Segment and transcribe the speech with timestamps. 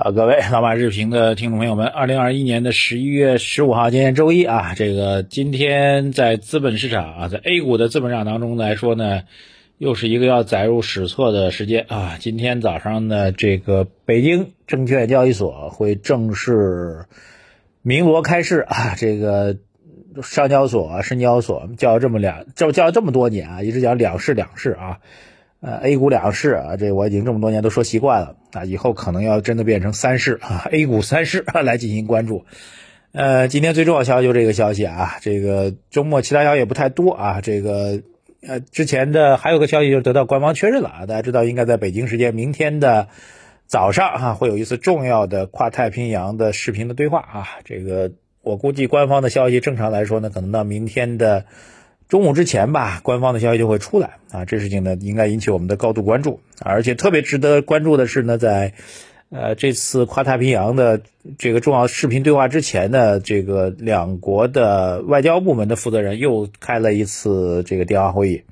[0.00, 9.22] 好，各位老马日评的听众朋友们，二零二一年的十一月十五号，今天周一啊，这个今天在资本市场啊，在 A 股的资本市场当中来说呢，
[9.76, 12.16] 又是一个要载入史册的时间啊。
[12.20, 17.06] 今天早上呢，这个北京证券交易所会正式
[17.82, 19.56] 鸣锣开市啊，这个
[20.22, 25.00] 上交所、深交所叫这么两叫叫这么多年啊，一直讲两市两市啊。
[25.60, 32.44] 呃，A 股两市啊，这我已经这么多年都说习惯了啊，以后可能要真的变成三市啊，A 股三市来进行关注。
[33.10, 38.02] 呃，今天最重要消息就这个消息啊，这个周末其他消息也不太多啊，这个
[38.46, 43.08] 呃之前的还有个消息就是得到官方确认了啊，大家知道应该在北京时间明天的
[43.66, 48.12] 早上啊，会有一次重要的跨太平洋的视频的对话啊，这个
[48.42, 51.46] 我估计官方的消息正常来说呢，可能到明天的。
[52.08, 58.72] 中午之前吧，官方的消息就会出来啊，这事情呢应该引起我们的高度关注，而且特别值得关注的是呢，在
[59.28, 61.02] 呃这次跨太平洋的
[61.36, 68.42] 这个重要视频对话之前呢，这个两国的外交部门的负责人又开了一次这个电话会议，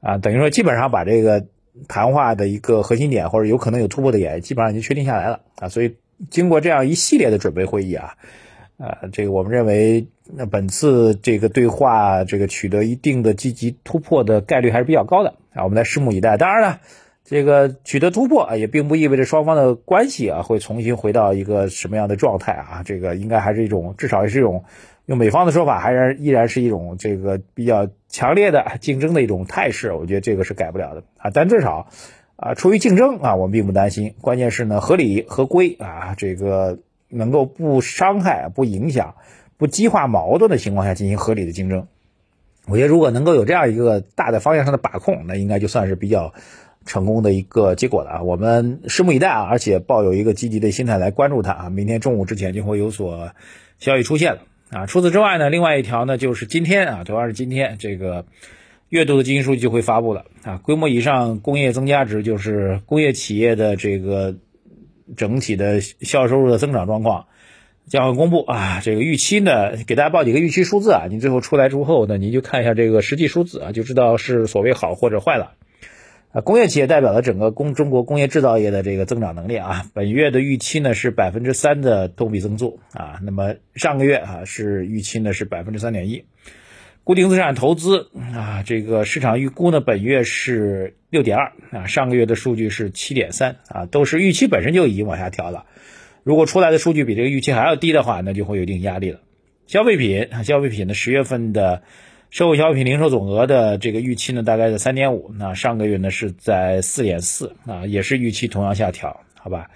[0.00, 1.46] 啊，等于说基本上把这个
[1.88, 5.96] 谈话的一个核心点或者有可能有突破的点基本上已经确定下来了啊，所以
[6.30, 8.14] 经过这样一系列的准备会议啊。
[8.76, 16.36] 呃，这个我们认为，那本次这个对话，这个取得一定的积极突破的概率还是比较高的啊，我们来拭目以待。
[16.36, 16.80] 当然了，
[17.24, 24.64] 这个取得突破啊，也并不意味着双方的关系啊会重新回到一个什么样的状态啊，这个应该还是一种，至少也是一种，
[25.06, 29.92] 用美方的说法，还是依然是一种这个比较强烈的 竞争的一种态势。
[29.92, 31.86] 我觉得这个是改不了的啊，但至少
[32.34, 34.16] 啊，出于竞争啊，我们并不担心。
[34.20, 36.80] 关键是呢，合理合规啊，这个。
[37.14, 39.14] 能够不伤害、不影响、
[39.56, 41.86] 不激化矛盾的情况下进行合理的竞争，
[42.66, 46.34] 我觉得如果能够有这样一个大的方向上的把控，那应该就算是比较
[46.84, 48.22] 成功的一个结果了啊！
[48.22, 51.70] 我们拭目以待啊，而且抱有一个积极的心态来关注它啊！
[51.70, 53.30] 明天中午之前就会有所
[53.78, 54.40] 消息出现了
[54.70, 54.86] 啊！
[54.86, 58.26] 除此之外呢，另外一条呢就是今天啊，主要是今天这个
[58.88, 60.58] 月度的经济数据就会发布了啊！
[60.58, 64.34] 规模以上工业增加值就是工业企业的这个。
[65.16, 67.26] 整体的销售收入的增长状况
[67.86, 75.52] 将会公布啊，这个预期呢，给大家报几个预期数字啊，你最后出来之后呢，你就看一下这个实际数字啊，就知道是所谓好或者坏了
[76.32, 76.40] 啊。
[76.40, 86.24] 工业企业代表了整个工中国工业制造业的这个增长能力啊，本月的预期呢是百分之三的同比增速啊，那么上个月啊是预期呢是百分之三点一。
[87.04, 95.64] 固定资产投资啊，这个市场预估呢，本月是六点二啊，上个月的数据是七点三啊，都是预期本身就已经往下调了。
[96.24, 99.20] 如果出来的数据比这个预期还要低的话，那就会有一定压力了。
[99.68, 101.82] 消费品，消费品的十月份的
[102.30, 109.70] 社会消费品零售总额的这个预期呢，大概在三点五，那上个月呢是在四点四啊，也是预期同样下调，好吧？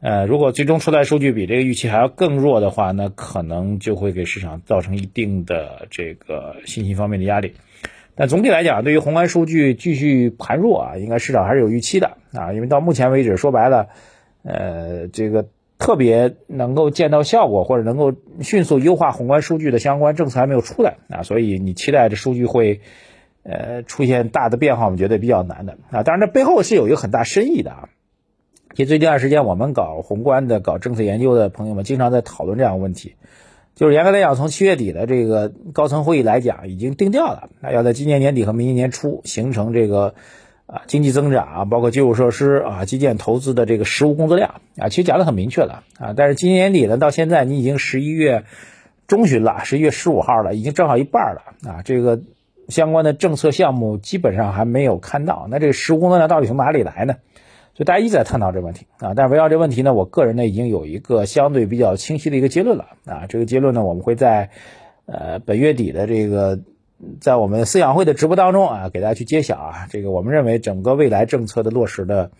[0.00, 7.54] 呃，如果最终出来数据比这个预期还要更弱的话，那可能就会给市场造成一定的这个信心方面的压力。
[8.16, 12.54] 但总体来讲，对于宏观数据继续盘弱啊，应该市场还是有预期的啊。
[12.54, 13.88] 因为到目前为止，说白了，
[14.42, 22.80] 呃，这个特别能够见到效果或者能够迅速优化宏观数据的相关政策还没有出来啊，所以你期待这数据会
[23.42, 26.02] 呃出现大的变化，我们觉得比较难的啊。
[26.02, 27.88] 当然，这背后是有一个很大深意的啊。
[28.74, 33.14] 其实最近一段时间，我们搞宏观的、搞政策研究的朋友们，经常在讨论这样问题。
[33.76, 40.14] 就是严格来讲，从七月底的这个高层会议来讲，已经定调了，那要在今年年底和明年年初形成这个
[40.64, 46.14] 啊经济增长啊，包括基础设施啊基建投资的这个实物工作量啊，其实讲的很明确了啊。
[46.16, 48.44] 但是今年年底呢，到现在你已经十一月
[49.06, 51.82] 中旬了，十一月十五号了，已经正好一半了啊。
[51.84, 52.22] 这个
[52.70, 57.16] 相关的政策项目基本上还没有看到，那这个实物工作量到底从哪里来呢？
[57.76, 63.26] 所以大家一直在探讨这个问题啊，但是围绕这个问题呢，我个人呢已经有一个相对比较清晰的一个结论了啊。
[63.28, 64.48] 这个结论呢，我们会在
[65.04, 66.58] 呃本月底的这个
[67.20, 69.88] 在我们思想会的直播当中啊，给大家去揭晓啊。
[69.90, 72.30] 这个我们认为整个未来政策的落实的，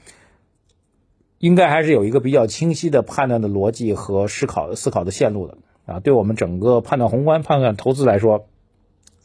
[1.36, 6.00] 应该还是有一个比较清晰的判断的逻辑和思考思考的线路的啊。
[6.00, 8.46] 对我们整个判断宏观、判断投资来说，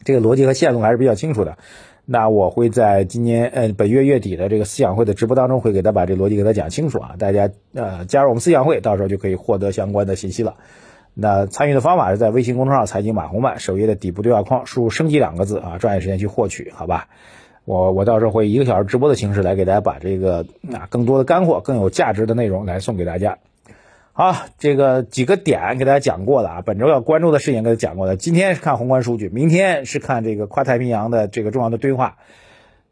[0.03, 1.57] 这个逻辑和线路还是比较清楚的。
[2.06, 7.15] 那我会在今年呃本月月底的这个思想会的直播当中，会给他把这逻辑给他讲清楚啊。
[7.18, 10.56] 大家呃加入我们思想会，到时候就可以获得相关的信息了。
[11.13, 17.07] 那参与的方法是在微信公众号“财经马红漫”首页的底部对话框输入“升级”两个字啊，抓紧时间去获取，好吧？
[17.65, 23.38] 我我到时候会以一个小时直播的形式来给大家把这个啊更多的干货、更有价值的内容来送给大家。
[24.13, 28.18] 好，这个几个点给大家讲过了啊，本周要关注的事情给大家讲过了。
[28.18, 32.18] 今天是看宏观数据，明天是看这个跨太平洋的这个重要的对话。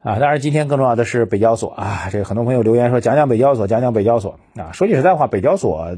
[0.01, 4.71] 啊，当然今天更重要的是北交所啊，这个很多朋友留言说讲讲北交所，讲讲北交所啊。
[4.71, 5.97] 说句实在话，北交所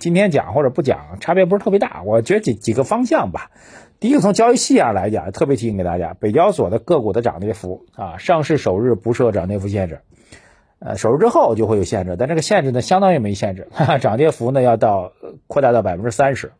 [0.00, 2.02] 今天讲或者不讲，差别不是特别大。
[2.02, 3.52] 我觉得几几个方向吧。
[4.00, 10.00] 第一个从交易细上来讲，特别提醒给大家，北交所的个股的涨跌幅啊，上市首日不设涨跌幅限制，
[10.78, 13.68] 呃，首日之后就会有限制，但这个限制呢，相当于没限制，
[14.00, 15.12] 涨跌幅呢要到
[15.46, 16.52] 扩大到百分之三十。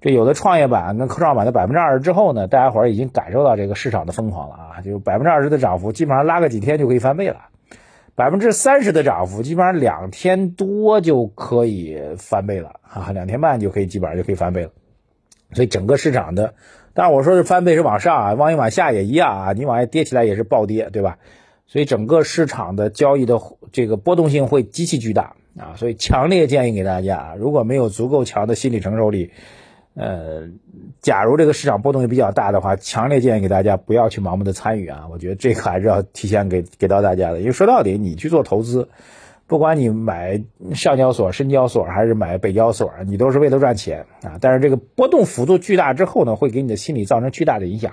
[0.00, 4.80] 这有的创业板跟科创板的百分之二十之后呢，大家伙儿已经感受到这个市场的疯狂了啊！
[4.80, 7.36] 就百分之二十的涨幅，基本上拉个几天就可以翻倍了；
[8.16, 14.70] 百分之三十的涨幅，基本上两天多就可以翻倍了啊，两天半就可以基本上就可以翻倍了。
[15.52, 16.54] 所以整个市场的，
[16.94, 21.18] 当然我说是翻倍是往上啊，往一往下也一样啊，你往下跌起来也是暴跌，对吧？
[21.66, 23.40] 所以整个市场的交易的
[23.72, 25.74] 这个波动性会极其巨大啊！
[25.76, 29.30] 所以强烈建议给大家，如果没有足够强的心理承受力。
[29.94, 30.48] 呃，
[31.02, 35.06] 假如这个市场波动也比较大的话，强烈建议给大家不要去盲目的参与啊！
[35.10, 38.88] 我觉得这个还是要提前给给到大家的，因为说到底，你去做投资，
[39.46, 40.42] 不管你买
[40.72, 44.38] 上交所、深交所还是买北交所，你都是为了赚钱啊！
[44.40, 47.92] 但是这个波动幅度巨大之后呢，会给你的心理造成巨大的影响。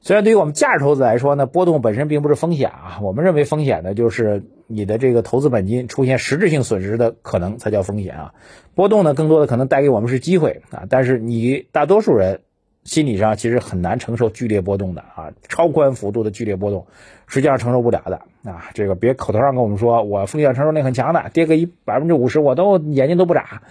[0.00, 8.34] 虽然对于我们价值投资来说呢，波动本身并不是风险啊，我们认为风险呢就是你的这个投资本金出现实质性损失的可能才叫风险啊。
[8.74, 12.42] 波动呢更多的可能带给我们是机会啊，但是你大多数人
[12.84, 16.86] 心理上其实很难承受剧烈波动的啊，超宽幅度的剧烈波动
[17.26, 18.70] 实际上承受不了的啊。
[18.74, 23.62] 这个别口头上跟我们说我风险承受力很强的，跌个一百分之五十我都眼睛都不眨，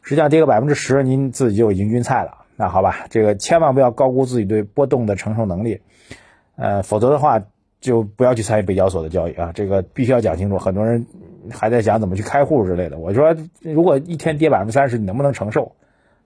[0.00, 2.38] 实际上跌个百分之十您自己就已经晕菜了。
[2.62, 5.80] 那好吧，这个千万不要高估自己对波动的承受能力，
[6.54, 7.42] 呃，否则的话
[7.80, 9.50] 就不要去参与北交所的交易啊。
[9.52, 10.58] 这个必须要讲清楚。
[10.58, 11.04] 很多人
[11.50, 12.98] 还在想怎么去开户之类的。
[12.98, 15.72] 我说，如果一天跌百分之三十，你能不能承受？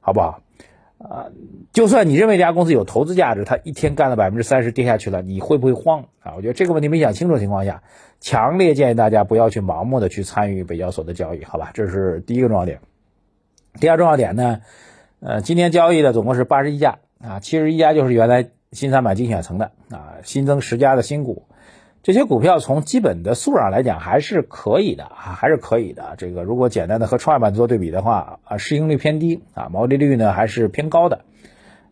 [0.00, 0.42] 好不好？
[0.98, 1.32] 啊，
[1.72, 6.34] 就算你认为这家公司有投资价值，它一天干了百分之三十跌下去了，你会不会慌啊？
[6.36, 7.82] 我觉得这个问题没想清楚的情况下，
[8.20, 11.70] 强烈建议大家不要去盲目的去参与北交所的交易，好吧？
[11.72, 12.80] 这是第一个重要点。
[13.80, 14.60] 第二重要点呢？
[15.26, 21.48] 呃，今天交易的总共是八十一家啊，七十一家就是原来新三板精选层的啊，新增十家的新股，
[22.04, 26.14] 这些股票从基本的素质上来讲还是可以的啊，还是可以的。
[26.16, 31.22] 这个如果简单的和创业板做对比的话啊，市盈率偏低啊，毛利率呢还是偏高的，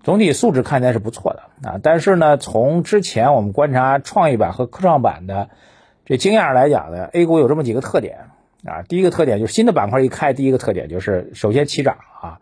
[0.04, 1.80] 总体素质看起来是不错的啊。
[1.82, 5.48] 但是呢，从之前我们观察创业板和科创板的
[6.04, 8.28] 这经验上来讲呢，A 股有这么几个特点
[8.64, 12.38] 啊，第一个特点就是新的板块一开，第一个特点就是首先起涨啊。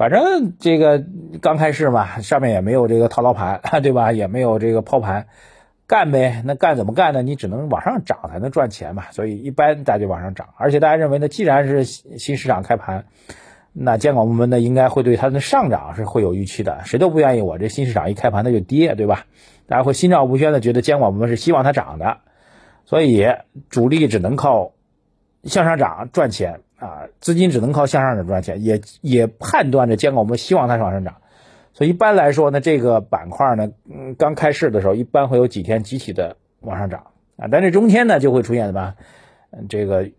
[0.00, 1.04] 反正这个
[1.42, 4.12] 刚开市嘛，上面也没有这个套牢盘， 对吧？
[4.12, 5.26] 也没有这个抛盘，
[5.86, 6.40] 干呗。
[6.46, 7.20] 那干怎么干呢？
[7.20, 9.10] 你只能往上涨才能赚钱嘛。
[9.10, 10.54] 所以一般大家就往上涨。
[10.56, 13.04] 而且大家认为呢，既然是新市场开盘，
[13.74, 16.80] 那监管部门呢应该会对它的上涨是会有预期的。
[16.86, 19.26] 谁都不愿意我这新市场一开盘它就跌，对吧？
[19.66, 22.20] 大家会心照不宣的觉得监管部门是希望它涨的，
[22.86, 23.26] 所以
[23.68, 24.72] 主力只能靠
[25.44, 26.60] 向上涨赚钱。
[26.80, 31.16] 啊，资金只能靠向上涨赚钱，也也判断着监管部门希望它是往上涨，
[31.74, 38.94] 所以一般来说呢，这个板块呢，嗯，刚开市的时候一般会有几天集体的往上涨啊，但这中间呢就会出现什么，
[39.50, 40.10] 嗯，这个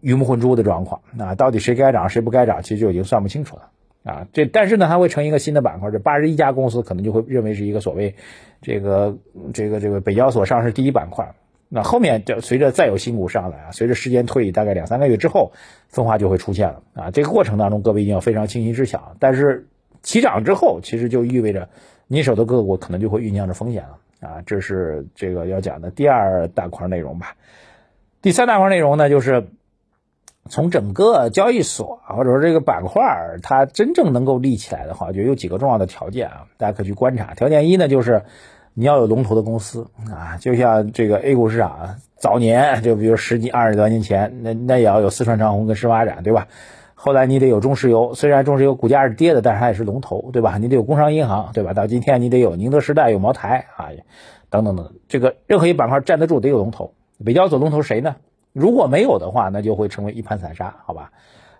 [0.00, 3.68] 鱼目混珠的状况啊，到底谁该涨谁不该涨，其实就已经算不清楚了
[4.02, 8.14] 啊，这但是呢，它会成一个新的板块，这八十一家公司可能就会认为是一个所谓
[8.62, 9.18] 这个
[9.52, 11.34] 这个这个北交所上市第一板块。
[11.72, 15.52] 那后面就随着再有新股上来啊，随着时间推移，大概两三个月之后，
[15.88, 17.10] 分化就会出现了啊。
[17.12, 19.14] 这个过程当中，各位一定要非常清晰知晓。
[19.20, 19.68] 但是
[20.02, 21.68] 起涨之后，其实就意味着
[22.08, 24.42] 你手的个股可能就会酝酿着风险了啊。
[24.46, 27.36] 这是这个要讲的第二大块内容吧。
[28.20, 29.46] 第三大块内容呢，就是
[30.48, 37.34] 从整个交易所或者说这个板块它真正能够立起来的话，就有几个重要的条件啊，大家可以去观察。
[37.34, 38.24] 条件一呢，就是。
[38.74, 46.46] 你要有龙头的公司啊，就像这个 A 股市场早年，就比如十几、二十多年前，那那也要有四川长虹跟深发展，对吧？
[46.94, 50.58] 后来你得有中石油，虽然中石油股价是跌的，但是它也是龙头，对吧？
[50.58, 51.72] 你得有工商银行，对吧？
[51.72, 53.88] 到今天你得有宁德时代、有茅台啊，
[54.50, 56.92] 等等等，这个任何一板块站得住，得有龙头。
[57.24, 58.16] 北交所龙头谁呢？
[58.52, 61.10] 如果没有的话，那就会成为一盘散沙，好吧？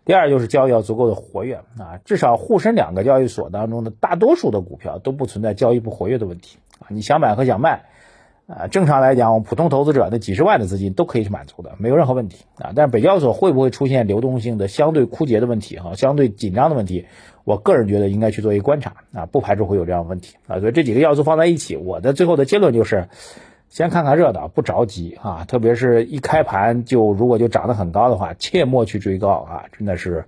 [0.04, 6.58] 第二就是交易要足够的活跃啊，至少沪深两个交易所当中的大多数的股票都不存在交易不活跃的问题。
[6.88, 7.82] 你想买和想卖，
[8.46, 12.72] 啊，正常来讲，普通投资者那几十万的资金都可以去满足的，没有任何问题啊。
[12.75, 17.06] 但是北交所会不会出现流动性的相对枯竭的问题哈，相对紧张的问题？
[17.44, 20.60] 我个人觉得应该去做一个观察啊，不排除会有这样的问题啊。
[20.60, 23.08] 所以这几个要素放在一起，我的最后的结论就是。
[23.72, 25.44] 先看看热闹，不着急啊！
[25.46, 29.66] 特别是一开盘就如果就涨得很高的话，切莫去追高啊！
[29.78, 30.25] 真的是，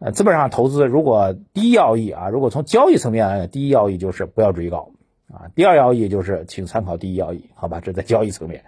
[0.00, 4.90] 呃，资本上投资如果第一要义啊，如果从交易层面来讲，第一要义就是不要追高
[5.34, 5.50] 啊。
[5.54, 7.80] 第二要义就是请参考第一要义，好吧？
[7.80, 8.62] 这在交易层面。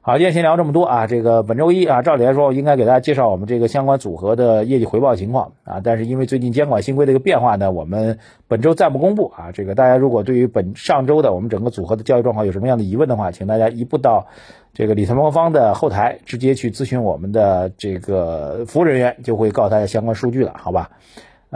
[0.00, 1.08] 好，今天先聊这么多啊。
[1.08, 9.50] 这个本周一啊，照理来说我应该给大家介绍我们这个相关组合的业绩回报情况啊，但是因为最近监管新规的一个变化呢，我们本周暂不公布啊。
[9.50, 14.28] 这个大家如果对于本上周的我们整个组合的交易状况有什么样的疑问的话，请大家移步到
[14.72, 20.88] 这个理财魔方的后台，直接去咨询我们的这个服务人员，就会告诉大家相关数据了，好吧？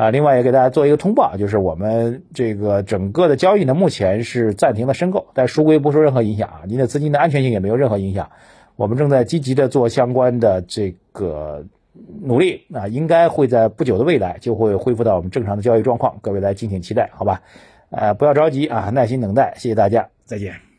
[0.00, 8.30] 啊，另外也给大家做一个通报，就是我们这个整个的交易呢，目前是暂停了申购，但赎回不受任何影响啊，您的资金的安全性也没有任何影响。
[8.76, 11.66] 我们正在积极的做相关的这个
[12.22, 17.42] 努力啊，应该会在不久的未来就会恢复到我们正常的交易状况，各位来敬请期待，好吧？
[17.90, 20.69] 呃，不要着急啊，耐心等待，谢谢大家，再见。